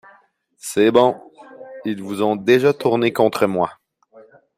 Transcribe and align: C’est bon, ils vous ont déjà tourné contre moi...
C’est 0.57 0.89
bon, 0.89 1.15
ils 1.85 2.01
vous 2.01 2.23
ont 2.23 2.35
déjà 2.35 2.73
tourné 2.73 3.13
contre 3.13 3.45
moi... 3.45 3.77